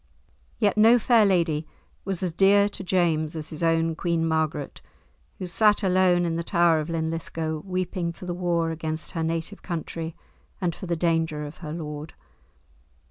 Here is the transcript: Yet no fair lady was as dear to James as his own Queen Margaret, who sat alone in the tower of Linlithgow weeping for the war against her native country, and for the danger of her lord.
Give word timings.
Yet 0.57 0.77
no 0.77 0.97
fair 0.97 1.27
lady 1.27 1.67
was 2.05 2.23
as 2.23 2.33
dear 2.33 2.67
to 2.67 2.83
James 2.83 3.35
as 3.35 3.51
his 3.51 3.61
own 3.61 3.93
Queen 3.93 4.27
Margaret, 4.27 4.81
who 5.37 5.45
sat 5.45 5.83
alone 5.83 6.25
in 6.25 6.37
the 6.37 6.43
tower 6.43 6.79
of 6.79 6.89
Linlithgow 6.89 7.59
weeping 7.63 8.11
for 8.11 8.25
the 8.25 8.33
war 8.33 8.71
against 8.71 9.11
her 9.11 9.21
native 9.21 9.61
country, 9.61 10.15
and 10.59 10.73
for 10.73 10.87
the 10.87 10.95
danger 10.95 11.45
of 11.45 11.57
her 11.57 11.71
lord. 11.71 12.15